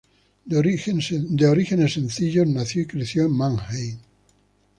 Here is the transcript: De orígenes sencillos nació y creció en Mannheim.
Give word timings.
De 0.45 0.57
orígenes 0.57 1.93
sencillos 1.93 2.47
nació 2.47 2.81
y 2.81 2.85
creció 2.87 3.25
en 3.27 3.33
Mannheim. 3.33 3.99